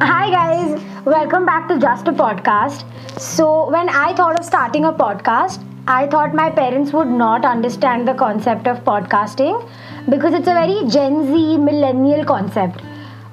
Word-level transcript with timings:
Hi, 0.00 0.30
guys. 0.30 0.80
Welcome 1.04 1.44
back 1.44 1.66
to 1.66 1.76
Just 1.76 2.06
a 2.06 2.12
Podcast. 2.12 2.84
So, 3.20 3.68
when 3.68 3.88
I 3.88 4.14
thought 4.14 4.38
of 4.38 4.44
starting 4.44 4.84
a 4.84 4.92
podcast, 4.92 5.60
I 5.88 6.06
thought 6.06 6.34
my 6.34 6.50
parents 6.50 6.92
would 6.92 7.08
not 7.08 7.44
understand 7.44 8.06
the 8.06 8.14
concept 8.14 8.68
of 8.68 8.84
podcasting 8.84 9.68
because 10.08 10.34
it's 10.34 10.46
a 10.46 10.54
very 10.54 10.88
Gen 10.88 11.26
Z 11.26 11.56
millennial 11.56 12.24
concept. 12.24 12.80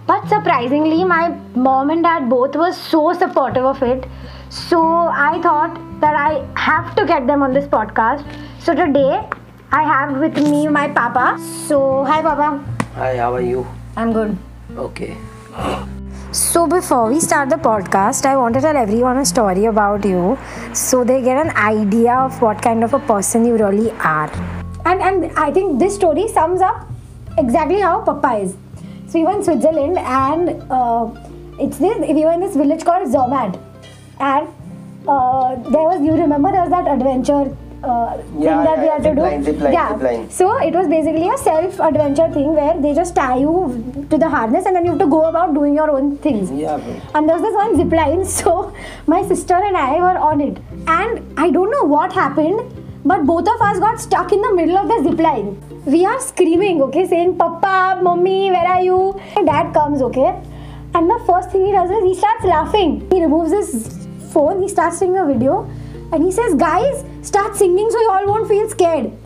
But 0.08 0.28
surprisingly, 0.28 1.04
my 1.04 1.38
mom 1.54 1.92
and 1.92 2.02
dad 2.02 2.32
both 2.32 2.56
were 2.56 2.74
so 2.74 3.14
supportive 3.14 3.64
of 3.64 3.84
it. 3.84 4.08
So, 4.50 4.82
I 4.82 5.40
thought 5.44 5.80
that 6.02 6.16
I 6.16 6.44
have 6.60 6.96
to 6.96 7.06
get 7.06 7.28
them 7.28 7.44
on 7.44 7.54
this 7.54 7.68
podcast. 7.68 8.26
So, 8.60 8.74
today 8.74 9.24
I 9.72 9.84
have 9.84 10.18
with 10.18 10.36
me 10.38 10.68
my 10.68 10.88
papa. 10.88 11.40
So, 11.68 12.04
hi, 12.06 12.24
papa. 12.24 12.58
Hi, 12.96 13.18
how 13.18 13.36
are 13.36 13.42
you? 13.42 13.68
I'm 13.96 14.14
good. 14.14 14.36
Okay. 14.76 15.16
So 16.36 16.68
before 16.68 17.08
we 17.10 17.22
start 17.22 17.50
the 17.50 17.56
podcast, 17.56 18.26
I 18.26 18.36
want 18.36 18.56
to 18.56 18.60
tell 18.60 18.76
everyone 18.76 19.20
a 19.20 19.26
story 19.26 19.68
about 19.68 20.04
you 20.04 20.38
so 20.74 21.06
they 21.06 21.22
get 21.22 21.38
an 21.38 21.56
idea 21.56 22.14
of 22.14 22.42
what 22.42 22.62
kind 22.62 22.84
of 22.84 22.94
a 22.94 23.00
person 23.00 23.46
you 23.46 23.56
really 23.56 23.92
are. 23.92 24.30
And 24.84 25.02
and 25.10 25.32
I 25.38 25.50
think 25.50 25.80
this 25.80 25.96
story 25.96 26.28
sums 26.28 26.60
up 26.60 26.90
exactly 27.38 27.80
how 27.80 28.02
Papa 28.02 28.34
is. 28.48 28.58
So 29.08 29.20
we 29.20 29.24
were 29.24 29.32
in 29.38 29.46
Switzerland 29.46 29.98
and 29.98 30.50
uh, 30.70 31.08
it's 31.58 31.78
this 31.78 32.00
we 32.00 32.26
were 32.26 32.34
in 32.34 32.42
this 32.42 32.58
village 32.64 32.84
called 32.84 33.10
Zermatt 33.14 33.58
and 34.20 34.50
uh, 35.08 35.56
there 35.70 35.88
was 35.88 36.04
you 36.10 36.18
remember 36.24 36.52
there 36.52 36.68
was 36.68 36.76
that 36.78 36.92
adventure 36.98 37.46
uh, 37.94 38.18
thing 38.18 38.42
Yeah, 38.44 38.64
that 38.68 38.80
we 38.84 38.88
had 38.88 39.04
to 39.04 39.16
do. 39.16 39.22
line, 39.22 39.44
zip 39.44 39.60
line, 39.60 39.74
yeah. 39.74 39.90
zip 39.94 40.02
line. 40.08 40.30
So 40.30 40.48
it 40.68 40.74
was 40.74 40.88
basically 40.88 41.30
a 41.30 41.38
self 41.38 41.80
adventure 41.80 42.28
thing 42.34 42.56
where 42.56 42.80
they 42.86 42.94
just 42.94 43.16
tie 43.16 43.38
you 43.38 43.52
to 44.10 44.18
the 44.18 44.30
harness 44.30 44.66
and 44.66 44.76
then 44.76 44.86
you 44.86 44.92
have 44.92 45.00
to 45.00 45.08
go 45.08 45.26
about 45.26 45.54
doing 45.54 45.76
your 45.76 45.90
own 45.92 46.18
things. 46.18 46.52
Yeah, 46.52 46.78
bro. 46.78 46.96
And 47.14 47.30
there 47.30 47.38
was 47.38 47.44
this 47.50 47.54
one 47.56 47.76
zip 47.82 47.92
line, 47.92 48.26
so 48.40 48.74
my 49.08 49.22
sister 49.28 49.54
and 49.54 49.78
I 49.78 49.94
were 50.08 50.18
on 50.32 50.42
it. 50.42 50.58
And 50.88 51.40
I 51.40 51.50
don't 51.52 51.72
know 51.72 51.84
what 51.84 52.14
happened, 52.14 52.62
but 53.06 53.26
both 53.26 53.48
of 53.48 53.62
us 53.62 53.80
got 53.80 54.00
stuck 54.00 54.32
in 54.32 54.42
the 54.42 54.54
middle 54.54 54.78
of 54.78 54.88
the 54.88 55.10
zip 55.10 55.20
line. 55.20 55.62
We 55.86 56.04
are 56.06 56.20
screaming, 56.20 56.82
okay, 56.82 57.08
saying, 57.08 57.38
Papa, 57.38 58.00
Mommy, 58.02 58.50
where 58.50 58.68
are 58.68 58.82
you? 58.82 59.20
My 59.36 59.44
dad 59.44 59.74
comes, 59.74 60.02
okay. 60.02 60.30
And 60.96 61.10
the 61.10 61.20
first 61.28 61.52
thing 61.52 61.66
he 61.66 61.72
does 61.72 61.92
is 61.92 62.04
he 62.04 62.16
starts 62.16 62.44
laughing. 62.46 63.08
He 63.12 63.22
removes 63.22 63.52
his 63.52 63.96
phone, 64.34 64.62
he 64.64 64.68
starts 64.68 64.98
taking 65.00 65.18
a 65.18 65.26
video, 65.26 65.70
and 66.15 66.25
he 66.25 66.31
says, 66.33 66.55
Guys, 66.55 67.05
start 67.23 67.57
singing 67.57 67.91
so 67.91 68.01
you 68.01 68.11
all 68.11 68.27
won't 68.27 68.49
feel 68.49 68.69
scared. 68.69 69.11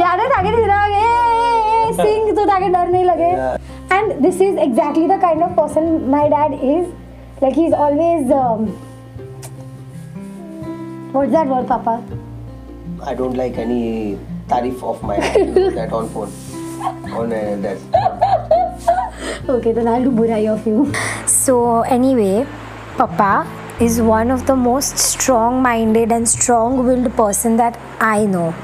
याद 0.00 0.20
है 0.20 0.28
ताकि 0.28 0.50
दिख 0.56 0.66
रहा 0.66 0.84
है 0.84 1.92
सिंग 2.00 2.36
तो 2.36 2.44
ताकि 2.46 2.68
डर 2.68 2.88
नहीं 2.88 3.04
लगे 3.04 3.58
and 3.94 4.24
this 4.24 4.40
is 4.46 4.58
exactly 4.64 5.06
the 5.10 5.18
kind 5.22 5.42
of 5.44 5.54
person 5.56 5.86
my 6.10 6.28
dad 6.32 6.52
is 6.72 6.84
like 7.44 7.56
he's 7.60 7.72
always 7.72 8.30
um, 8.40 8.68
what's 11.16 11.32
that 11.32 11.48
word 11.54 11.66
papa 11.72 11.94
I 13.02 13.14
don't 13.14 13.36
like 13.42 13.58
any 13.58 14.18
tarif 14.48 14.84
of 14.92 15.02
my 15.02 15.18
that 15.78 15.92
on 15.92 16.08
phone. 16.10 16.32
On 17.20 17.32
uh, 17.32 17.56
that. 17.66 17.78
okay 19.48 19.72
then 19.72 19.88
i'll 19.88 20.04
do 20.04 20.10
burai 20.20 20.42
of 20.52 20.66
you 20.66 20.86
so 21.26 21.56
anyway 21.98 22.46
papa 22.96 23.30
is 23.81 24.01
one 24.01 24.31
of 24.31 24.45
the 24.47 24.55
most 24.55 24.97
strong 24.97 25.61
minded 25.61 26.09
and 26.09 26.29
strong 26.29 26.85
willed 26.85 27.13
person 27.15 27.57
that 27.57 27.77
i 27.99 28.25
know. 28.25 28.55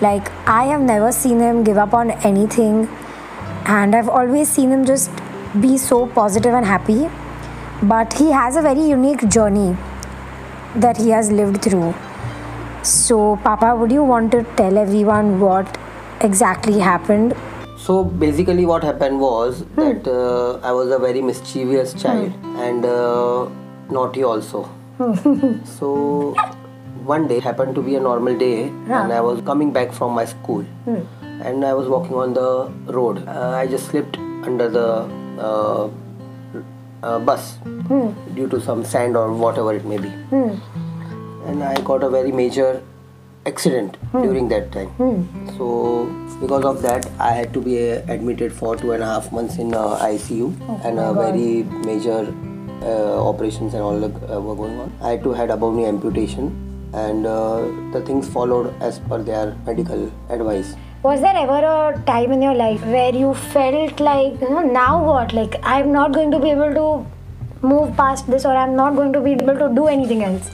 Like 0.00 0.30
i 0.48 0.64
have 0.64 0.80
never 0.80 1.12
seen 1.12 1.38
him 1.38 1.62
give 1.62 1.78
up 1.78 1.94
on 1.94 2.10
anything 2.30 2.88
and 3.66 3.94
i've 3.94 4.08
always 4.08 4.48
seen 4.48 4.72
him 4.72 4.84
just 4.84 5.10
be 5.60 5.78
so 5.78 6.06
positive 6.08 6.54
and 6.54 6.66
happy. 6.66 7.08
But 7.82 8.14
he 8.14 8.32
has 8.32 8.56
a 8.56 8.62
very 8.62 8.82
unique 8.82 9.28
journey 9.28 9.76
that 10.74 10.96
he 10.96 11.10
has 11.10 11.30
lived 11.30 11.62
through. 11.62 11.94
So 12.82 13.36
papa 13.44 13.76
would 13.76 13.92
you 13.92 14.02
want 14.02 14.32
to 14.32 14.42
tell 14.56 14.76
everyone 14.76 15.38
what 15.38 15.78
exactly 16.20 16.80
happened? 16.80 17.36
So 17.76 18.02
basically, 18.02 18.66
what 18.66 18.82
happened 18.82 19.20
was 19.20 19.64
that 19.76 20.06
uh, 20.08 20.58
I 20.66 20.72
was 20.72 20.90
a 20.90 20.98
very 20.98 21.22
mischievous 21.22 21.94
child 21.94 22.32
and 22.56 22.84
uh, 22.84 23.48
naughty 23.90 24.22
also. 24.22 24.70
so 25.64 26.34
one 27.04 27.28
day 27.28 27.38
happened 27.40 27.74
to 27.74 27.82
be 27.82 27.94
a 27.94 28.00
normal 28.00 28.36
day, 28.36 28.64
and 28.64 29.12
I 29.12 29.20
was 29.20 29.40
coming 29.42 29.72
back 29.72 29.92
from 29.92 30.12
my 30.12 30.24
school, 30.24 30.64
and 31.22 31.64
I 31.64 31.72
was 31.74 31.88
walking 31.88 32.14
on 32.14 32.34
the 32.34 32.70
road. 32.92 33.26
Uh, 33.26 33.50
I 33.50 33.66
just 33.66 33.86
slipped 33.90 34.18
under 34.18 34.68
the 34.68 34.88
uh, 35.40 35.88
uh, 37.02 37.18
bus 37.20 37.58
due 38.34 38.48
to 38.48 38.60
some 38.60 38.84
sand 38.84 39.16
or 39.16 39.32
whatever 39.32 39.74
it 39.74 39.84
may 39.84 39.98
be, 39.98 40.08
and 41.46 41.62
I 41.62 41.80
got 41.82 42.02
a 42.02 42.10
very 42.10 42.32
major 42.32 42.82
accident 43.46 43.96
during 44.12 44.48
that 44.48 44.72
time. 44.72 44.90
So 45.56 46.06
because 46.40 46.64
of 46.64 46.82
that, 46.82 47.08
I 47.18 47.32
had 47.32 47.54
to 47.54 47.60
be 47.60 47.78
admitted 47.78 48.52
for 48.52 48.76
two 48.76 48.92
and 48.92 49.02
a 49.02 49.06
half 49.06 49.32
months 49.32 49.56
in 49.58 49.74
uh, 49.74 49.96
ICU, 49.98 50.52
and 50.84 50.98
uh, 50.98 51.12
very 51.14 51.62
major 51.86 52.34
operations 52.86 53.74
and 53.74 53.82
all 53.82 54.04
uh, 54.04 54.40
were 54.40 54.54
going 54.54 54.78
on. 54.78 54.92
I 55.00 55.10
had 55.10 55.22
to 55.24 55.32
had 55.32 55.50
above 55.50 55.74
knee 55.74 55.86
amputation, 55.86 56.52
and 56.92 57.26
uh, 57.26 57.62
the 57.92 58.02
things 58.04 58.28
followed 58.28 58.74
as 58.80 58.98
per 59.00 59.22
their 59.22 59.56
medical 59.66 60.12
advice. 60.30 60.74
Was 61.02 61.20
there 61.20 61.36
ever 61.36 61.58
a 61.64 62.02
time 62.06 62.32
in 62.32 62.42
your 62.42 62.54
life 62.54 62.84
where 62.84 63.14
you 63.14 63.34
felt 63.34 64.00
like, 64.00 64.40
you 64.40 64.50
know, 64.50 64.62
now 64.62 65.04
what? 65.04 65.32
Like, 65.32 65.56
I'm 65.62 65.92
not 65.92 66.12
going 66.12 66.30
to 66.32 66.38
be 66.40 66.50
able 66.50 66.74
to 66.74 67.66
move 67.66 67.96
past 67.96 68.26
this, 68.28 68.44
or 68.44 68.56
I'm 68.56 68.74
not 68.74 68.96
going 68.96 69.12
to 69.12 69.20
be 69.20 69.32
able 69.32 69.56
to 69.58 69.72
do 69.74 69.86
anything 69.86 70.24
else? 70.24 70.50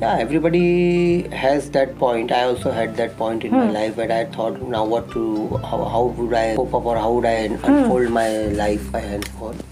Yeah, 0.00 0.16
everybody 0.18 1.28
has 1.28 1.70
that 1.72 1.98
point. 1.98 2.32
I 2.32 2.44
also 2.44 2.70
had 2.70 2.96
that 2.96 3.16
point 3.16 3.44
in 3.44 3.52
my 3.52 3.70
life 3.70 3.96
where 3.96 4.10
I 4.10 4.24
thought, 4.24 4.62
now 4.62 4.84
what 4.84 5.10
to, 5.12 5.58
how, 5.58 5.84
how 5.84 6.04
would 6.04 6.32
I 6.32 6.56
cope 6.56 6.72
up 6.72 6.84
or 6.86 6.96
how 6.96 7.12
would 7.12 7.26
I 7.26 7.32
unfold 7.32 8.10
my 8.10 8.28
life 8.46 8.90
by 8.92 9.00
henceforth. 9.00 9.62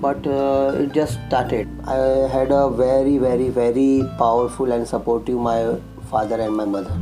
But 0.00 0.26
uh, 0.26 0.72
it 0.78 0.92
just 0.92 1.18
started. 1.28 1.68
I 1.86 1.96
had 2.34 2.50
a 2.50 2.70
very, 2.70 3.18
very, 3.18 3.48
very 3.48 4.04
powerful 4.18 4.72
and 4.72 4.86
supportive 4.88 5.38
my 5.38 5.76
father 6.10 6.40
and 6.40 6.56
my 6.56 6.64
mother. 6.64 6.96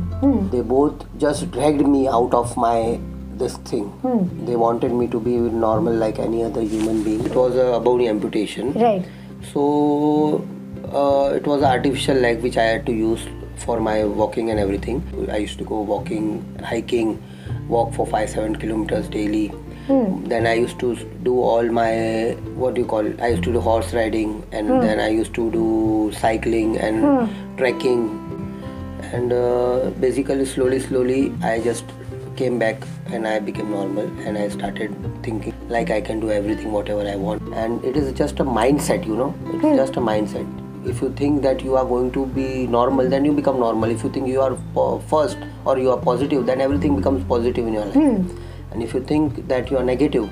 They 0.51 0.61
both 0.61 1.05
just 1.17 1.49
dragged 1.51 1.87
me 1.87 2.07
out 2.07 2.33
of 2.33 2.55
my 2.57 2.99
this 3.39 3.55
thing. 3.69 3.85
They 4.45 4.57
wanted 4.57 4.91
me 4.91 5.07
to 5.07 5.19
be 5.19 5.37
normal 5.37 5.93
like 5.93 6.19
any 6.19 6.43
other 6.43 6.61
human 6.61 7.03
being. 7.03 7.25
It 7.25 7.33
was 7.33 7.55
a 7.55 7.79
bony 7.79 8.09
amputation. 8.09 8.73
Right. 8.73 9.05
So 9.53 10.45
uh, 10.93 11.33
it 11.35 11.47
was 11.47 11.61
an 11.61 11.69
artificial 11.69 12.17
leg 12.17 12.41
which 12.41 12.57
I 12.57 12.63
had 12.63 12.85
to 12.87 12.91
use 12.91 13.25
for 13.55 13.79
my 13.79 14.03
walking 14.03 14.49
and 14.49 14.59
everything. 14.59 15.01
I 15.31 15.37
used 15.37 15.57
to 15.59 15.63
go 15.63 15.81
walking, 15.81 16.43
hiking, 16.63 17.21
walk 17.69 17.93
for 17.93 18.05
five 18.05 18.29
seven 18.29 18.55
kilometers 18.57 19.07
daily. 19.07 19.53
Hmm. 19.89 20.23
Then 20.25 20.45
I 20.45 20.53
used 20.53 20.79
to 20.81 20.95
do 21.23 21.41
all 21.41 21.67
my 21.67 22.33
what 22.63 22.75
do 22.75 22.81
you 22.81 22.87
call? 22.87 23.07
I 23.19 23.29
used 23.29 23.43
to 23.45 23.53
do 23.53 23.59
horse 23.59 23.91
riding 23.91 24.43
and 24.51 24.67
hmm. 24.67 24.81
then 24.81 24.99
I 24.99 25.09
used 25.09 25.33
to 25.33 25.49
do 25.49 26.11
cycling 26.15 26.77
and 26.77 27.05
hmm. 27.05 27.55
trekking. 27.57 28.03
And 29.11 29.33
uh, 29.33 29.89
basically, 29.99 30.45
slowly, 30.45 30.79
slowly, 30.79 31.33
I 31.41 31.59
just 31.59 31.85
came 32.35 32.59
back 32.59 32.83
and 33.07 33.27
I 33.27 33.39
became 33.39 33.71
normal 33.71 34.05
and 34.27 34.37
I 34.37 34.49
started 34.49 34.93
thinking 35.23 35.55
like 35.69 35.89
I 35.89 36.01
can 36.01 36.19
do 36.19 36.29
everything 36.29 36.71
whatever 36.71 37.07
I 37.13 37.15
want. 37.15 37.41
And 37.55 37.83
it 37.83 37.97
is 37.97 38.13
just 38.13 38.39
a 38.39 38.43
mindset 38.43 39.07
you 39.07 39.15
know? 39.15 39.33
It's 39.47 39.75
just 39.75 39.97
a 39.97 40.01
mindset. 40.01 40.45
If 40.87 41.01
you 41.01 41.09
think 41.13 41.41
that 41.41 41.63
you 41.63 41.75
are 41.75 41.83
going 41.83 42.11
to 42.11 42.27
be 42.27 42.67
normal 42.67 43.09
then 43.09 43.25
you 43.25 43.33
become 43.33 43.59
normal. 43.59 43.89
If 43.89 44.03
you 44.03 44.11
think 44.11 44.27
you 44.27 44.39
are 44.41 44.55
po- 44.75 44.99
first 44.99 45.39
or 45.65 45.79
you 45.79 45.89
are 45.89 45.97
positive 45.97 46.45
then 46.45 46.61
everything 46.61 46.95
becomes 46.95 47.23
positive 47.23 47.65
in 47.65 47.73
your 47.73 47.85
life 47.85 48.31
and 48.71 48.83
if 48.83 48.93
you 48.93 49.03
think 49.03 49.47
that 49.47 49.71
you 49.71 49.77
are 49.77 49.83
negative 49.83 50.29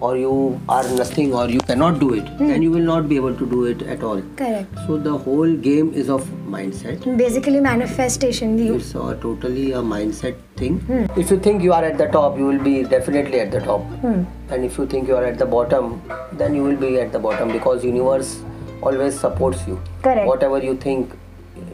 or 0.00 0.16
you 0.16 0.60
are 0.68 0.82
nothing 0.94 1.34
or 1.34 1.48
you 1.48 1.60
cannot 1.60 1.98
do 2.00 2.14
it 2.14 2.26
hmm. 2.28 2.48
then 2.48 2.62
you 2.62 2.70
will 2.70 2.86
not 2.90 3.08
be 3.08 3.16
able 3.16 3.34
to 3.36 3.46
do 3.46 3.64
it 3.66 3.82
at 3.82 4.02
all 4.02 4.22
Correct. 4.36 4.74
so 4.86 4.96
the 4.96 5.16
whole 5.16 5.54
game 5.56 5.92
is 5.92 6.08
of 6.08 6.24
mindset 6.54 7.04
Basically, 7.16 7.60
manifestation. 7.60 8.58
You, 8.58 8.76
it's 8.76 8.94
a 8.94 9.16
totally 9.22 9.72
a 9.72 9.78
mindset 9.78 10.36
thing. 10.56 10.80
Hmm. 10.80 11.06
If 11.18 11.30
you 11.30 11.38
think 11.38 11.62
you 11.62 11.72
are 11.72 11.84
at 11.84 11.98
the 11.98 12.06
top, 12.06 12.36
you 12.38 12.44
will 12.46 12.58
be 12.58 12.82
definitely 12.82 13.40
at 13.40 13.50
the 13.50 13.60
top. 13.60 13.82
Hmm. 14.04 14.24
And 14.48 14.64
if 14.64 14.78
you 14.78 14.86
think 14.86 15.08
you 15.08 15.16
are 15.16 15.24
at 15.24 15.38
the 15.38 15.46
bottom, 15.46 16.02
then 16.32 16.54
you 16.54 16.62
will 16.62 16.76
be 16.76 16.98
at 16.98 17.12
the 17.12 17.18
bottom 17.18 17.52
because 17.52 17.84
universe 17.84 18.40
always 18.82 19.18
supports 19.18 19.66
you. 19.66 19.80
Correct. 20.02 20.26
Whatever 20.26 20.58
you 20.62 20.76
think, 20.76 21.12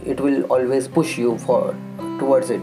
it 0.05 0.21
will 0.21 0.43
always 0.45 0.89
push 0.89 1.17
you 1.17 1.39
for 1.39 1.75
towards 2.19 2.51
it. 2.51 2.61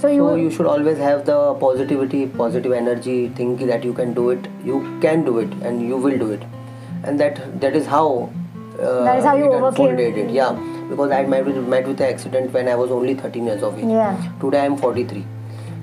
So 0.00 0.08
you, 0.08 0.18
So 0.18 0.34
you 0.36 0.50
should 0.50 0.66
always 0.66 0.98
have 0.98 1.24
the 1.26 1.54
positivity, 1.54 2.26
positive 2.26 2.72
energy, 2.72 3.28
think 3.28 3.60
that 3.60 3.84
you 3.84 3.92
can 3.92 4.14
do 4.14 4.30
it. 4.30 4.46
You 4.64 4.80
can 5.00 5.24
do 5.24 5.38
it, 5.38 5.52
and 5.62 5.86
you 5.86 5.96
will 5.96 6.18
do 6.18 6.30
it. 6.32 6.42
And 7.04 7.18
that 7.20 7.60
that 7.60 7.76
is 7.76 7.86
how. 7.86 8.32
Uh, 8.78 9.04
That 9.04 9.18
is 9.18 9.24
how 9.24 9.36
you 9.36 9.52
it 9.52 9.62
overcame. 9.62 9.98
it. 9.98 10.30
Yeah, 10.30 10.52
because 10.90 11.10
I 11.10 11.24
met 11.32 11.50
with 11.50 11.56
met 11.74 11.88
with 11.88 11.98
the 11.98 12.08
accident 12.08 12.52
when 12.52 12.68
I 12.68 12.76
was 12.82 12.94
only 12.98 13.14
13 13.24 13.50
years 13.50 13.62
of 13.70 13.78
age. 13.78 13.90
Yeah. 13.96 14.30
Today 14.40 14.60
I 14.60 14.70
am 14.72 14.76
43. 14.76 15.24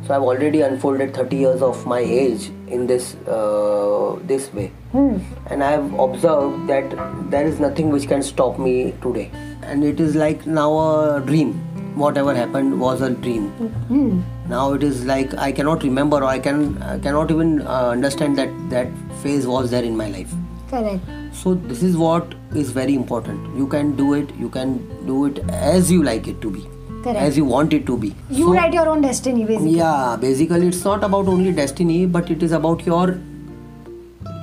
So 0.08 0.14
I've 0.16 0.22
already 0.32 0.62
unfolded 0.62 1.16
30 1.16 1.36
years 1.36 1.62
of 1.68 1.86
my 1.92 2.00
age 2.00 2.52
in 2.68 2.86
this 2.88 3.16
uh, 3.38 4.18
this 4.32 4.52
way, 4.54 4.68
hmm. 4.92 5.18
and 5.48 5.64
I've 5.64 5.94
observed 6.08 6.68
that 6.74 6.94
there 7.32 7.48
is 7.54 7.60
nothing 7.60 7.90
which 7.96 8.08
can 8.12 8.22
stop 8.22 8.60
me 8.60 8.94
today, 9.02 9.32
and 9.64 9.84
it 9.84 10.00
is 10.00 10.20
like 10.24 10.46
now 10.46 10.70
a 10.90 11.22
dream. 11.32 11.56
Whatever 11.96 12.34
happened 12.36 12.80
was 12.80 13.02
a 13.02 13.10
dream. 13.10 14.24
Now 14.50 14.74
it 14.74 14.84
is 14.84 15.06
like 15.06 15.34
I 15.38 15.52
cannot 15.52 15.84
remember 15.84 16.18
or 16.18 16.26
I 16.26 16.40
can 16.40 16.82
I 16.84 17.00
cannot 17.00 17.32
even 17.32 17.62
uh, 17.62 17.90
understand 17.90 18.38
that 18.38 18.50
that 18.70 18.90
phase 19.24 19.48
was 19.48 19.72
there 19.72 19.84
in 19.84 19.96
my 19.96 20.10
life. 20.10 20.34
Correct. 20.70 21.02
So 21.34 21.54
this 21.54 21.82
is 21.84 21.96
what 21.98 22.34
is 22.54 22.72
very 22.72 22.96
important. 22.96 23.56
You 23.58 23.68
can 23.68 23.96
do 23.96 24.14
it. 24.14 24.34
You 24.46 24.50
can 24.50 24.74
do 25.08 25.26
it 25.26 25.40
as 25.50 25.92
you 25.92 26.04
like 26.04 26.28
it 26.28 26.42
to 26.42 26.50
be, 26.50 26.64
Correct. 27.04 27.20
as 27.20 27.38
you 27.38 27.46
want 27.46 27.74
it 27.74 27.86
to 27.92 27.98
be. 27.98 28.14
You 28.30 28.46
So- 28.48 28.54
write 28.54 28.74
your 28.74 28.88
own 28.90 29.02
destiny, 29.02 29.46
basically. 29.46 29.78
yeah, 29.78 30.18
basically 30.20 30.68
it's 30.68 30.84
not 30.84 31.04
about 31.04 31.28
only 31.28 31.52
destiny, 31.62 32.06
but 32.18 32.30
it 32.38 32.44
is 32.50 32.52
about 32.60 32.86
your 32.86 33.18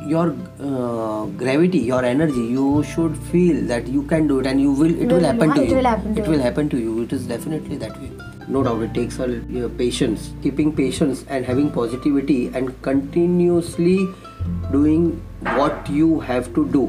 your 0.07 0.35
uh, 0.61 1.27
gravity, 1.43 1.79
your 1.79 2.05
energy. 2.05 2.41
You 2.59 2.83
should 2.85 3.17
feel 3.17 3.65
that 3.67 3.87
you 3.89 4.03
can 4.05 4.27
do 4.27 4.41
it, 4.41 4.47
and 4.47 4.61
you 4.61 4.73
will. 4.73 4.95
It 5.01 5.07
will 5.07 5.17
Will- 5.17 5.25
happen 5.25 5.55
to 5.55 5.63
it 5.63 5.69
you. 5.71 5.77
will 5.77 5.85
happen 5.85 6.15
to 6.15 6.23
it 6.23 6.29
will 6.29 6.41
happen 6.41 6.69
to 6.71 6.79
you. 6.79 7.03
It 7.03 7.13
is 7.13 7.27
definitely 7.27 7.77
that 7.79 7.99
way. 8.01 8.11
No 8.49 8.63
doubt, 8.63 8.83
it 8.83 8.93
takes 8.95 9.19
a 9.19 9.27
uh, 9.65 9.69
patience, 9.79 10.33
keeping 10.43 10.75
patience, 10.75 11.25
and 11.29 11.45
having 11.47 11.71
positivity, 11.71 12.41
and 12.55 12.75
continuously 12.83 14.09
doing 14.73 15.07
what 15.61 15.89
you 15.89 16.21
have 16.21 16.53
to 16.55 16.67
do. 16.71 16.83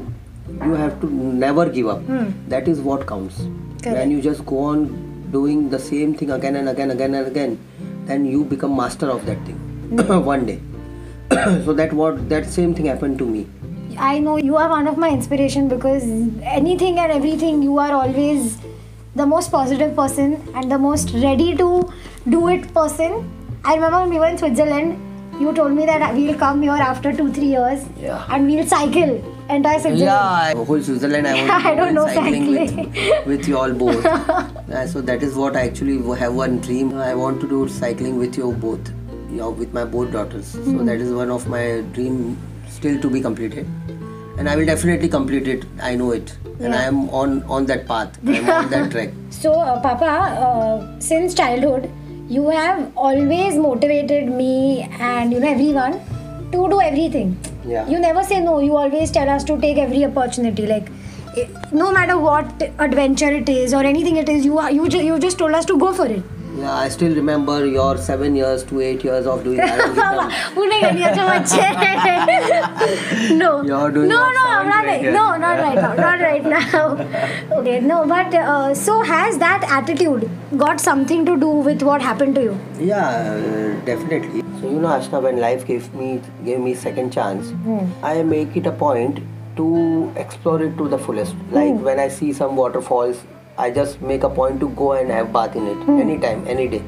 You 0.64 0.74
have 0.74 1.00
to 1.00 1.10
never 1.10 1.68
give 1.68 1.88
up. 1.88 2.02
That 2.48 2.68
is 2.68 2.80
what 2.80 3.06
counts. 3.06 3.36
Correct. 3.82 3.98
When 3.98 4.10
you 4.10 4.20
just 4.20 4.44
go 4.46 4.58
on 4.64 4.84
doing 5.30 5.70
the 5.70 5.78
same 5.78 6.14
thing 6.14 6.30
again 6.30 6.56
and 6.56 6.68
again, 6.68 6.90
again 6.90 7.14
and 7.14 7.26
again, 7.26 7.58
then 8.06 8.24
you 8.26 8.44
become 8.44 8.76
master 8.76 9.08
of 9.10 9.24
that 9.26 9.38
thing 9.46 9.56
one 10.26 10.46
day. 10.46 10.60
so 11.64 11.72
that 11.72 11.92
what 11.92 12.28
that 12.28 12.46
same 12.46 12.74
thing 12.74 12.86
happened 12.86 13.18
to 13.18 13.26
me. 13.26 13.46
I 13.98 14.18
know 14.18 14.36
you 14.36 14.56
are 14.56 14.68
one 14.68 14.88
of 14.88 14.96
my 14.98 15.10
inspiration 15.10 15.68
because 15.68 16.02
anything 16.58 16.98
and 16.98 17.12
everything 17.12 17.62
you 17.62 17.78
are 17.78 17.92
always 17.92 18.58
the 19.14 19.26
most 19.26 19.50
positive 19.52 19.94
person 19.96 20.32
and 20.54 20.70
the 20.70 20.78
most 20.78 21.12
ready 21.14 21.54
to 21.56 21.68
do 22.28 22.48
it 22.48 22.72
person. 22.74 23.18
I 23.64 23.74
remember 23.76 24.00
when 24.00 24.10
we 24.10 24.18
were 24.18 24.26
in 24.26 24.36
Switzerland, 24.38 24.98
you 25.40 25.52
told 25.54 25.72
me 25.72 25.86
that 25.86 26.14
we'll 26.14 26.36
come 26.38 26.62
here 26.62 26.72
after 26.72 27.12
two, 27.12 27.32
three 27.32 27.46
years 27.52 27.84
Yeah. 28.00 28.24
and 28.28 28.46
we'll 28.46 28.66
cycle 28.66 29.14
entire 29.50 29.78
Switzerland. 29.78 30.00
Yeah, 30.00 30.64
whole 30.64 30.82
Switzerland. 30.82 31.26
I 31.28 31.34
want 31.48 31.62
to 31.62 31.68
I 31.70 31.74
don't 31.76 31.94
know 31.94 32.06
cycling 32.08 32.56
cycling. 32.56 32.92
with 32.92 33.26
with 33.32 33.48
you 33.48 33.58
all 33.58 33.72
both. 33.72 34.04
Uh, 34.06 34.86
so 34.86 35.00
that 35.00 35.22
is 35.22 35.34
what 35.34 35.56
I 35.56 35.62
actually 35.68 35.96
have 36.24 36.34
one 36.34 36.58
dream. 36.60 36.94
I 36.94 37.14
want 37.14 37.40
to 37.42 37.48
do 37.48 37.68
cycling 37.68 38.18
with 38.18 38.36
you 38.36 38.52
both, 38.66 38.92
you 39.30 39.36
know, 39.38 39.50
with 39.50 39.72
my 39.72 39.84
both 39.84 40.12
daughters. 40.12 40.46
So 40.54 40.60
Hmm. 40.60 40.84
that 40.90 41.00
is 41.06 41.12
one 41.20 41.30
of 41.30 41.46
my 41.56 41.64
dream 41.98 42.36
still 42.78 43.00
to 43.04 43.10
be 43.16 43.20
completed, 43.20 43.66
and 44.38 44.48
I 44.48 44.56
will 44.56 44.66
definitely 44.72 45.08
complete 45.16 45.48
it. 45.56 45.64
I 45.90 45.94
know 46.02 46.10
it, 46.20 46.32
and 46.60 46.74
I 46.80 46.82
am 46.92 47.02
on 47.22 47.36
on 47.58 47.66
that 47.72 47.86
path. 47.92 48.18
I 48.26 48.38
am 48.40 48.50
on 48.56 48.70
that 48.74 48.90
track. 48.96 49.14
So, 49.42 49.52
uh, 49.60 49.76
Papa, 49.86 50.10
uh, 50.48 50.74
since 51.10 51.34
childhood, 51.42 51.88
you 52.36 52.48
have 52.58 52.82
always 53.08 53.56
motivated 53.68 54.28
me 54.42 54.52
and 55.12 55.32
you 55.36 55.40
know 55.46 55.52
everyone 55.56 55.98
to 56.52 56.68
do 56.74 56.80
everything. 56.90 57.36
Yeah. 57.72 57.88
You 57.94 57.98
never 58.04 58.22
say 58.34 58.40
no. 58.50 58.58
You 58.68 58.76
always 58.84 59.10
tell 59.18 59.30
us 59.38 59.44
to 59.52 59.58
take 59.66 59.78
every 59.86 60.04
opportunity. 60.10 60.66
Like, 60.74 60.90
no 61.72 61.90
matter 61.92 62.16
what 62.18 62.62
adventure 62.88 63.30
it 63.42 63.48
is 63.48 63.72
or 63.74 63.82
anything 63.94 64.16
it 64.24 64.28
is, 64.28 64.44
you 64.50 64.60
you 64.78 64.88
you 65.10 65.18
just 65.28 65.38
told 65.44 65.60
us 65.62 65.64
to 65.72 65.78
go 65.84 65.92
for 66.00 66.06
it. 66.06 66.22
Yeah, 66.56 66.72
I 66.72 66.88
still 66.88 67.14
remember 67.14 67.66
your 67.66 67.96
seven 67.98 68.36
years 68.36 68.62
to 68.64 68.80
eight 68.80 69.02
years 69.02 69.26
of 69.26 69.42
doing 69.42 69.58
Baba, 69.58 70.30
no. 73.34 73.62
You're 73.62 73.90
doing 73.90 74.08
no, 74.08 74.30
no, 74.30 74.62
not 74.62 74.84
right. 74.84 75.02
No, 75.02 75.36
not 75.36 75.58
right 75.58 75.74
now. 75.74 75.94
Not 75.94 76.20
right 76.28 76.44
now. 76.44 76.96
okay, 77.58 77.80
no, 77.80 78.06
but 78.06 78.32
uh, 78.34 78.72
so 78.74 79.02
has 79.02 79.38
that 79.38 79.64
attitude 79.68 80.30
got 80.56 80.80
something 80.80 81.26
to 81.26 81.36
do 81.36 81.48
with 81.48 81.82
what 81.82 82.00
happened 82.00 82.36
to 82.36 82.42
you? 82.42 82.58
Yeah, 82.78 83.04
uh, 83.04 83.84
definitely. 83.84 84.42
So 84.60 84.70
you 84.70 84.80
know, 84.80 84.88
Ashna, 84.88 85.20
when 85.22 85.40
life 85.40 85.66
gave 85.66 85.92
me 85.92 86.20
gave 86.44 86.60
me 86.60 86.74
second 86.74 87.12
chance. 87.12 87.50
Hmm. 87.50 87.86
I 88.04 88.22
make 88.22 88.56
it 88.56 88.66
a 88.66 88.72
point 88.72 89.20
to 89.56 90.12
explore 90.16 90.62
it 90.62 90.76
to 90.78 90.88
the 90.88 90.98
fullest. 90.98 91.34
Like 91.50 91.74
hmm. 91.74 91.82
when 91.82 91.98
I 91.98 92.08
see 92.08 92.32
some 92.32 92.54
waterfalls 92.54 93.24
I 93.56 93.70
just 93.70 94.00
make 94.02 94.24
a 94.24 94.28
point 94.28 94.60
to 94.60 94.68
go 94.70 94.92
and 94.92 95.10
have 95.10 95.32
bath 95.32 95.54
in 95.54 95.66
it 95.66 95.76
hmm. 95.76 96.00
anytime, 96.00 96.46
any 96.46 96.68
day. 96.68 96.82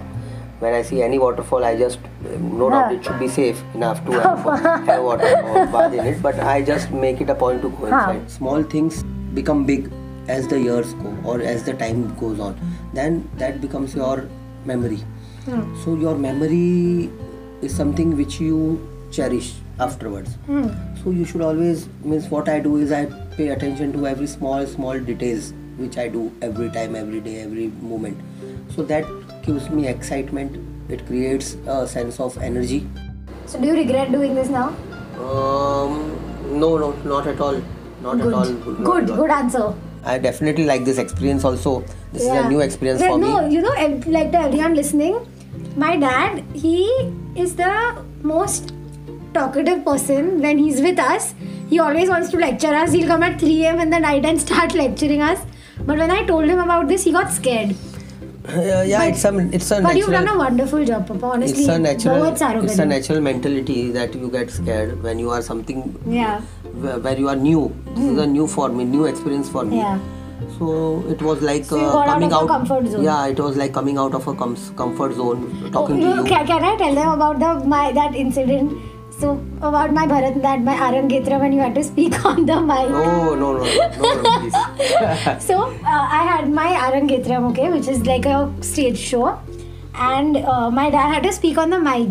When 0.58 0.72
I 0.74 0.82
see 0.82 1.02
any 1.02 1.18
waterfall, 1.18 1.64
I 1.64 1.76
just 1.76 1.98
uh, 1.98 2.36
no 2.40 2.70
doubt 2.70 2.92
it 2.92 3.04
should 3.04 3.18
be 3.20 3.28
safe 3.28 3.62
enough 3.74 4.04
to 4.06 4.12
have, 4.12 4.38
have 4.86 5.02
water 5.02 5.42
or 5.44 5.66
bath 5.66 5.92
in 5.92 6.04
it. 6.06 6.22
But 6.22 6.40
I 6.40 6.62
just 6.62 6.90
make 6.90 7.20
it 7.20 7.30
a 7.30 7.34
point 7.34 7.62
to 7.62 7.70
go 7.70 7.86
inside. 7.86 8.30
Small 8.30 8.62
things 8.62 9.02
become 9.34 9.64
big 9.66 9.92
as 10.28 10.48
the 10.48 10.58
years 10.58 10.94
go 10.94 11.16
or 11.24 11.40
as 11.40 11.62
the 11.62 11.74
time 11.74 12.16
goes 12.16 12.40
on. 12.40 12.58
Then 12.94 13.28
that 13.36 13.60
becomes 13.60 13.94
your 13.94 14.28
memory. 14.64 14.98
Hmm. 15.44 15.84
So 15.84 15.94
your 15.94 16.16
memory 16.16 17.10
is 17.62 17.76
something 17.76 18.16
which 18.16 18.40
you 18.40 18.88
cherish 19.12 19.54
afterwards. 19.78 20.34
Hmm. 20.46 20.68
So 21.04 21.10
you 21.10 21.24
should 21.24 21.42
always 21.42 21.88
means 22.02 22.28
what 22.28 22.48
I 22.48 22.58
do 22.58 22.76
is 22.78 22.90
I 22.90 23.06
pay 23.36 23.48
attention 23.48 23.92
to 23.92 24.06
every 24.06 24.26
small 24.26 24.66
small 24.66 24.98
details 24.98 25.52
which 25.76 25.96
I 25.99 26.08
do 26.08 26.32
every 26.43 26.70
time, 26.70 26.94
every 26.96 27.20
day, 27.20 27.40
every 27.40 27.69
moment. 27.81 28.19
So 28.75 28.82
that 28.84 29.05
gives 29.43 29.69
me 29.70 29.87
excitement. 29.88 30.56
It 30.90 31.06
creates 31.06 31.55
a 31.67 31.87
sense 31.87 32.20
of 32.20 32.38
energy. 32.38 32.87
so 33.50 33.61
do 33.62 33.67
you 33.69 33.75
regret 33.75 34.11
doing 34.12 34.34
this 34.37 34.49
now 34.49 34.69
Um, 35.25 35.93
no, 36.61 36.69
no, 36.78 36.93
not 37.11 37.26
at 37.32 37.40
all. 37.40 37.61
Not 38.02 38.19
good 38.23 38.32
at 38.32 38.38
all. 38.38 38.52
good 38.88 39.11
all. 39.11 39.17
good 39.17 39.31
answer 39.31 39.75
I 40.05 40.19
definitely 40.19 40.64
like 40.70 40.84
this 40.84 40.99
experience 40.99 41.44
also. 41.44 41.81
This 42.12 42.23
is 42.23 42.28
a 42.28 42.49
new 42.49 42.61
experience 42.61 43.00
Well, 43.00 43.14
for 43.14 43.19
no, 43.19 43.26
me. 43.26 43.32
No, 43.40 43.49
you 43.55 43.62
know, 43.62 44.11
like 44.17 44.31
to 44.32 44.38
everyone 44.38 44.75
listening, 44.75 45.17
my 45.76 45.96
dad, 45.96 46.44
he 46.55 46.84
is 47.34 47.56
the 47.56 48.05
most 48.23 48.73
talkative 49.34 49.84
person 49.84 50.40
when 50.40 50.58
he's 50.58 50.81
with 50.81 51.00
us. 51.00 51.34
He 51.69 51.81
always 51.81 52.08
wants 52.08 52.31
to 52.31 52.37
lecture 52.37 52.73
us. 52.82 52.93
He'll 52.93 53.08
come 53.08 53.25
at 53.25 53.40
3 53.40 53.64
a.m. 53.64 53.81
in 53.81 53.90
the 53.90 53.99
night 53.99 54.25
and 54.25 54.40
start 54.40 54.75
lecturing 54.82 55.23
us. 55.23 55.40
But 55.86 55.98
when 55.98 56.10
I 56.10 56.24
told 56.24 56.44
him 56.44 56.58
about 56.58 56.88
this, 56.88 57.04
he 57.04 57.12
got 57.12 57.30
scared. 57.32 57.76
Uh, 58.48 58.84
yeah, 58.86 58.98
but, 58.98 59.08
it's 59.08 59.24
a 59.24 59.48
it's 59.52 59.70
a. 59.70 59.74
But 59.76 59.82
natural, 59.82 59.96
you've 59.98 60.10
done 60.10 60.28
a 60.28 60.38
wonderful 60.38 60.84
job, 60.84 61.06
Papa. 61.06 61.26
Honestly, 61.26 61.60
it's 61.60 61.68
a 61.68 61.78
natural. 61.78 62.24
It's 62.64 62.78
a 62.78 62.86
natural 62.86 63.20
mentality 63.20 63.90
that 63.90 64.14
you 64.14 64.28
get 64.30 64.50
scared 64.50 65.02
when 65.02 65.18
you 65.18 65.30
are 65.30 65.42
something. 65.42 65.82
Yeah. 66.06 66.40
Where, 66.84 67.18
you 67.18 67.28
are 67.28 67.37
new. 67.37 67.75
This 67.87 67.99
mm. 67.99 68.11
is 68.11 68.12
hmm. 68.12 68.18
a 68.20 68.26
new 68.26 68.46
for 68.46 68.68
me, 68.68 68.84
new 68.84 69.06
experience 69.06 69.49
for 69.49 69.64
me. 69.64 69.78
Yeah. 69.78 69.99
So 70.58 71.04
it 71.08 71.22
was 71.22 71.40
like 71.42 71.64
so 71.64 71.80
uh, 71.80 72.04
coming 72.04 72.32
out. 72.32 72.42
out 72.42 72.49
comfort 72.49 72.87
zone. 72.87 73.02
Yeah, 73.02 73.26
it 73.26 73.40
was 73.40 73.56
like 73.56 73.72
coming 73.72 73.99
out 73.99 74.14
of 74.14 74.28
a 74.28 74.34
com- 74.34 74.56
comfort 74.76 75.14
zone. 75.14 75.70
Talking 75.72 76.04
oh, 76.04 76.16
to 76.16 76.22
you. 76.22 76.25
Can, 76.25 76.46
can 76.46 76.62
I 76.62 76.76
tell 76.76 76.94
them 76.94 77.08
about 77.08 77.38
the 77.38 77.66
my 77.66 77.92
that 77.92 78.14
incident? 78.14 78.78
So 79.18 79.30
about 79.62 79.92
my 79.94 80.06
Bharatanatyam 80.06 80.66
Arangetra 80.87 81.40
when 81.40 81.52
you 81.52 81.61
had 81.61 81.75
to 81.75 81.82
speak 81.82 82.23
on 82.30 82.44
the 82.44 82.61
mic. 82.61 82.90
oh 82.90 83.35
no 83.35 83.52
no 83.52 83.64
no 83.64 83.64
no, 83.64 84.23
no 84.23 84.40
please 84.40 85.42
So 85.46 85.62
uh, 85.62 86.06
I 86.18 86.23
had 86.30 86.50
my 86.52 86.66
Arangetram, 86.87 87.50
okay, 87.52 87.70
which 87.70 87.88
is 87.88 88.04
like 88.06 88.26
a 88.26 88.52
stage 88.61 88.99
show, 88.99 89.38
and 89.94 90.37
uh, 90.37 90.70
my 90.70 90.90
dad 90.90 91.14
had 91.14 91.23
to 91.23 91.32
speak 91.32 91.56
on 91.56 91.70
the 91.70 91.78
mic, 91.78 92.11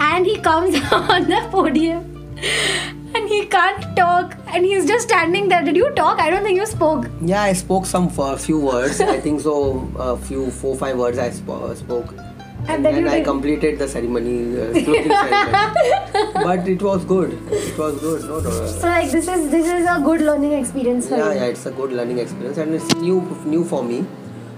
and 0.00 0.26
he 0.26 0.36
comes 0.38 0.74
on 0.92 1.28
the 1.28 1.40
podium, 1.52 2.02
and 3.14 3.28
he 3.28 3.44
can't 3.46 3.86
talk, 3.96 4.34
and 4.48 4.64
he's 4.64 4.86
just 4.86 5.08
standing 5.08 5.48
there. 5.48 5.62
Did 5.64 5.76
you 5.76 5.90
talk? 5.90 6.18
I 6.18 6.30
don't 6.30 6.42
think 6.42 6.56
you 6.56 6.66
spoke. 6.66 7.06
yeah 7.22 7.42
i 7.42 7.52
spoke 7.52 7.86
some 7.86 8.10
a 8.24 8.36
few 8.36 8.58
words 8.58 9.00
i 9.00 9.20
think 9.20 9.40
so 9.40 9.54
a 10.10 10.16
few 10.16 10.50
four 10.62 10.74
five 10.82 10.98
words 11.04 11.18
i 11.26 11.30
sp- 11.30 11.76
spoke 11.84 12.12
and, 12.68 12.84
then 12.84 13.08
I 13.08 13.20
completed 13.22 13.78
the 13.78 13.88
ceremony, 13.88 14.56
uh, 14.60 14.72
ceremony. 14.74 15.14
but 16.44 16.68
it 16.68 16.82
was 16.82 17.04
good. 17.04 17.32
It 17.50 17.78
was 17.78 17.98
good. 18.00 18.22
No, 18.24 18.40
no. 18.40 18.50
So 18.50 18.86
like 18.86 19.10
this 19.10 19.26
is 19.26 19.50
this 19.50 19.66
is 19.66 19.86
a 19.86 20.00
good 20.04 20.20
learning 20.20 20.52
experience 20.52 21.08
for 21.08 21.16
yeah, 21.16 21.32
you. 21.32 21.40
yeah, 21.40 21.52
it's 21.56 21.66
a 21.66 21.70
good 21.70 21.92
learning 21.92 22.18
experience 22.18 22.58
and 22.58 22.74
it's 22.74 22.94
new, 22.96 23.20
new 23.46 23.64
for 23.64 23.82
me. 23.82 24.04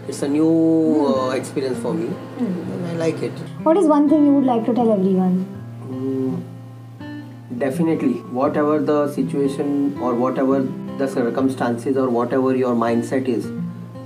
It's 0.09 0.23
a 0.23 0.29
new 0.29 1.07
uh, 1.07 1.31
experience 1.31 1.79
for 1.79 1.95
me, 1.95 2.09
and 2.39 2.87
I 2.87 2.95
like 2.95 3.23
it. 3.23 3.33
What 3.63 3.77
is 3.77 3.87
one 3.87 4.09
thing 4.09 4.27
you 4.27 4.35
would 4.35 4.45
like 4.45 4.67
to 4.67 4.75
tell 4.75 4.93
everyone? 4.93 5.47
Mm, 5.89 7.59
definitely, 7.59 8.15
whatever 8.41 8.81
the 8.81 9.13
situation 9.13 9.97
or 10.01 10.15
whatever 10.15 10.63
the 10.99 11.07
circumstances 11.07 11.97
or 11.97 12.09
whatever 12.09 12.57
your 12.57 12.75
mindset 12.75 13.29
is, 13.29 13.47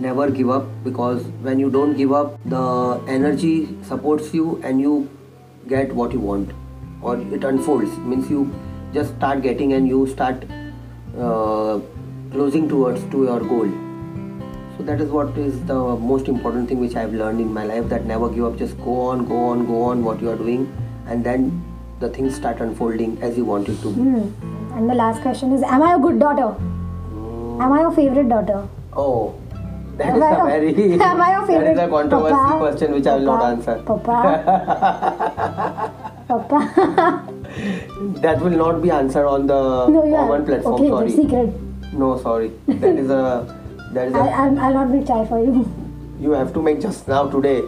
never 0.00 0.30
give 0.30 0.50
up 0.50 0.66
because 0.84 1.22
when 1.42 1.58
you 1.58 1.70
don't 1.70 1.96
give 1.96 2.12
up, 2.12 2.38
the 2.44 3.00
energy 3.08 3.76
supports 3.82 4.34
you 4.34 4.60
and 4.64 4.80
you 4.80 5.08
get 5.68 5.92
what 5.94 6.12
you 6.12 6.20
want 6.20 6.50
or 7.02 7.18
it 7.18 7.44
unfolds. 7.44 7.96
Means 7.98 8.30
you 8.30 8.52
just 8.92 9.14
start 9.16 9.42
getting 9.42 9.72
and 9.72 9.88
you 9.88 10.06
start 10.06 10.44
uh, 11.18 11.80
closing 12.30 12.68
towards 12.68 13.04
to 13.10 13.24
your 13.24 13.40
goal. 13.40 13.70
So 14.76 14.82
that 14.84 15.00
is 15.00 15.10
what 15.10 15.36
is 15.38 15.64
the 15.66 15.96
most 15.96 16.26
important 16.26 16.68
thing 16.68 16.80
which 16.80 16.96
I've 16.96 17.12
learned 17.12 17.40
in 17.40 17.52
my 17.52 17.64
life 17.64 17.88
that 17.90 18.06
never 18.06 18.28
give 18.28 18.44
up. 18.44 18.58
Just 18.58 18.76
go 18.78 19.00
on, 19.02 19.26
go 19.26 19.44
on, 19.46 19.66
go 19.66 19.82
on 19.82 20.02
what 20.02 20.20
you 20.20 20.30
are 20.30 20.36
doing, 20.36 20.66
and 21.06 21.24
then 21.24 21.62
the 22.00 22.08
things 22.08 22.34
start 22.34 22.60
unfolding 22.60 23.22
as 23.22 23.36
you 23.36 23.44
want 23.44 23.68
it 23.68 23.80
to 23.82 23.92
be. 23.92 24.00
Hmm. 24.00 24.52
And 24.76 24.90
the 24.90 24.94
last 24.94 25.22
question 25.22 25.52
is 25.52 25.62
Am 25.62 25.82
I 25.82 25.94
a 25.94 25.98
good 25.98 26.18
daughter? 26.18 26.56
Am 27.62 27.72
I 27.72 27.82
your 27.82 27.92
favorite 27.92 28.28
daughter? 28.28 28.66
Oh, 28.96 29.40
that 29.96 30.06
Am 30.08 30.16
is 30.16 30.22
I 30.22 30.30
a 30.30 30.44
very 30.44 31.00
am 31.00 31.20
I 31.20 31.30
your 31.32 31.46
that 31.46 31.66
is 31.72 31.78
a 31.78 31.88
controversial 31.88 32.36
papa? 32.38 32.58
question 32.58 32.92
which 32.92 33.06
I 33.06 33.14
will 33.16 33.24
not 33.24 33.42
answer. 33.52 33.82
Papa? 33.86 34.18
Papa? 36.28 36.58
That 38.22 38.40
will 38.40 38.50
not 38.64 38.82
be 38.82 38.90
answered 38.90 39.26
on 39.26 39.46
the 39.46 39.86
no, 39.88 40.04
you 40.04 40.14
common 40.16 40.44
platform. 40.44 40.74
Okay, 40.74 40.88
sorry. 40.88 41.10
secret. 41.10 41.50
No, 41.92 42.18
sorry. 42.18 42.50
That 42.66 42.96
is 42.96 43.10
a 43.10 43.46
that 43.92 44.08
is 44.08 44.14
I, 44.22 44.26
a 44.26 44.30
I'll, 44.30 44.58
I'll 44.58 44.74
not 44.74 44.92
be 44.92 45.06
shy 45.06 45.24
for 45.26 45.38
you. 45.44 45.64
you 46.18 46.30
have 46.32 46.52
to 46.54 46.62
make 46.62 46.80
just 46.80 47.06
now 47.06 47.28
today, 47.28 47.60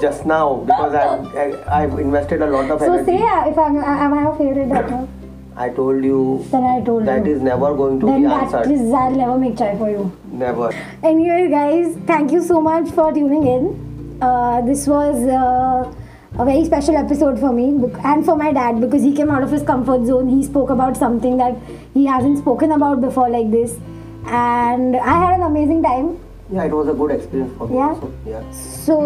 just 0.00 0.24
now 0.26 0.64
because 0.66 0.94
I've 1.02 1.36
I, 1.36 1.82
I've 1.82 1.98
invested 1.98 2.42
a 2.42 2.46
lot 2.46 2.70
of. 2.70 2.80
So 2.80 2.92
energy. 2.92 3.18
say 3.18 3.22
uh, 3.22 3.48
if 3.50 3.58
I'm, 3.58 3.76
am 3.76 4.14
I 4.14 4.22
your 4.22 4.34
favorite 4.36 4.68
daughter? 4.68 5.06
I 5.56 5.68
told 5.68 6.02
you 6.04 6.44
Then 6.50 6.64
I 6.64 6.80
told 6.82 7.04
that 7.06 7.26
you. 7.26 7.34
is 7.36 7.42
never 7.42 7.74
going 7.74 8.00
to 8.00 8.06
then 8.06 8.22
be 8.22 8.28
that 8.28 8.44
answered. 8.54 8.70
is 8.72 8.92
I'll 8.92 9.10
never 9.10 9.38
make 9.38 9.56
chai 9.58 9.76
for 9.76 9.90
you. 9.90 10.10
Never. 10.30 10.70
Anyway, 11.02 11.48
guys, 11.50 11.96
thank 12.06 12.32
you 12.32 12.42
so 12.42 12.60
much 12.60 12.90
for 12.90 13.12
tuning 13.12 13.46
in. 13.46 14.18
Uh, 14.22 14.62
this 14.62 14.86
was 14.86 15.16
uh, 15.26 15.92
a 16.38 16.44
very 16.44 16.64
special 16.64 16.96
episode 16.96 17.38
for 17.38 17.52
me 17.52 17.68
and 18.04 18.24
for 18.24 18.36
my 18.36 18.52
dad 18.52 18.80
because 18.80 19.02
he 19.02 19.14
came 19.14 19.30
out 19.30 19.42
of 19.42 19.50
his 19.50 19.62
comfort 19.62 20.06
zone. 20.06 20.28
He 20.28 20.42
spoke 20.42 20.70
about 20.70 20.96
something 20.96 21.36
that 21.36 21.56
he 21.92 22.06
hasn't 22.06 22.38
spoken 22.38 22.72
about 22.72 23.00
before, 23.02 23.28
like 23.28 23.50
this. 23.50 23.76
And 24.26 24.96
I 24.96 25.18
had 25.24 25.34
an 25.40 25.42
amazing 25.42 25.82
time. 25.82 26.18
Yeah, 26.52 26.64
it 26.64 26.72
was 26.72 26.86
a 26.88 26.92
good 26.92 27.10
experience 27.12 27.56
for 27.56 27.66
me. 27.66 27.76
Yeah. 27.76 27.88
Also. 27.88 28.12
Yeah. 28.26 28.42
So, 28.52 28.96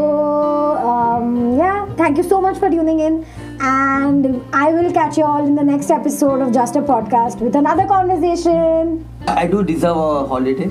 um, 0.93 1.57
yeah, 1.57 1.87
thank 1.95 2.17
you 2.17 2.25
so 2.25 2.41
much 2.41 2.59
for 2.59 2.69
tuning 2.69 2.99
in. 2.99 3.25
And 3.61 4.43
I 4.53 4.73
will 4.73 4.93
catch 4.93 5.17
you 5.17 5.25
all 5.25 5.47
in 5.47 5.55
the 5.55 5.63
next 5.63 5.91
episode 5.91 6.41
of 6.41 6.53
Just 6.53 6.75
a 6.75 6.83
Podcast 6.83 7.41
with 7.41 7.55
another 7.55 7.87
conversation. 7.87 9.07
I 9.29 9.47
do 9.47 9.63
deserve 9.63 9.97
a 9.97 10.27
holiday 10.27 10.69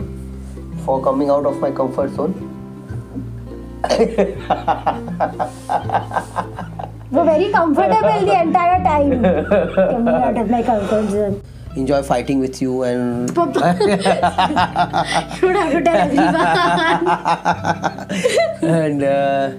for 0.84 1.01
coming 1.01 1.29
out 1.29 1.46
of 1.46 1.60
my 1.62 1.72
comfort 1.72 2.12
zone. 2.12 2.34
We're 7.12 7.24
very 7.24 7.51
comfortable 7.51 8.25
the 8.25 8.41
entire 8.41 8.84
time. 8.84 9.24
Coming 9.75 10.13
out 10.13 10.38
of 10.38 10.50
my 10.50 10.62
comfort 10.62 11.10
zone. 11.10 11.41
Enjoy 11.75 12.01
fighting 12.03 12.39
with 12.39 12.62
you 12.62 12.84
and 12.84 13.29
you 13.36 13.36
don't 13.36 13.55
have 13.55 13.79
to 15.72 15.82
tell 15.84 16.00
everyone. 16.00 16.36
and 18.72 19.03
uh, 19.03 19.51